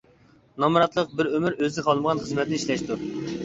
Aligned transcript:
نامراتلىق-بىر 0.63 1.31
ئۆمۈر 1.35 1.59
ئۆزى 1.59 1.87
خالىمىغان 1.91 2.25
خىزمەتنى 2.27 2.61
ئىشلەشتۇر. 2.63 3.09